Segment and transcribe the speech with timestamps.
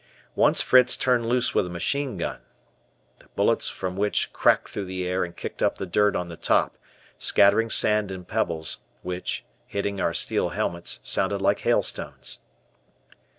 [0.33, 2.39] Once Fritz turned loose with a machine gun,
[3.19, 6.35] the bullets from which "cracked" through the air and kicked up the dirt on the
[6.35, 6.75] top,
[7.19, 12.39] scattering sand and pebbles, which, hitting our steel helmets, sounded like hailstones.